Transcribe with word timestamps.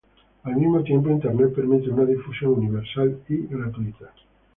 Al 0.45 0.55
mismo 0.55 0.81
tiempo, 0.81 1.09
Internet 1.11 1.53
permite 1.53 1.91
un 1.91 2.07
difusión 2.07 2.53
universal 2.53 3.19
y 3.29 3.37
gratuita. 3.45 4.11